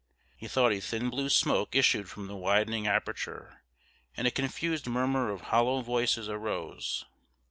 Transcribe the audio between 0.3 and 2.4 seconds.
He thought a thin blue smoke issued from the